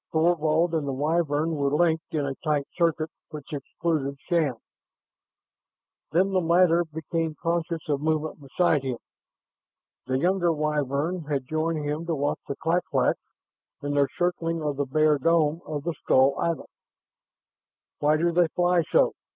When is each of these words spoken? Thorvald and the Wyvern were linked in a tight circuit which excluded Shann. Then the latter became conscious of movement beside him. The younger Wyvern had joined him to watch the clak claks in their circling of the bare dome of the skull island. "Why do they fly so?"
Thorvald 0.11 0.73
and 0.73 0.87
the 0.87 0.91
Wyvern 0.93 1.51
were 1.51 1.69
linked 1.69 2.15
in 2.15 2.25
a 2.25 2.33
tight 2.43 2.65
circuit 2.73 3.11
which 3.29 3.53
excluded 3.53 4.17
Shann. 4.21 4.55
Then 6.09 6.31
the 6.31 6.41
latter 6.41 6.83
became 6.85 7.35
conscious 7.35 7.87
of 7.87 8.01
movement 8.01 8.41
beside 8.41 8.81
him. 8.81 8.97
The 10.07 10.17
younger 10.17 10.51
Wyvern 10.51 11.25
had 11.25 11.45
joined 11.47 11.85
him 11.87 12.07
to 12.07 12.15
watch 12.15 12.39
the 12.47 12.55
clak 12.55 12.83
claks 12.89 13.21
in 13.83 13.93
their 13.93 14.09
circling 14.15 14.59
of 14.63 14.77
the 14.77 14.87
bare 14.87 15.19
dome 15.19 15.61
of 15.67 15.83
the 15.83 15.93
skull 15.93 16.33
island. 16.39 16.69
"Why 17.99 18.17
do 18.17 18.31
they 18.31 18.47
fly 18.55 18.81
so?" 18.81 19.13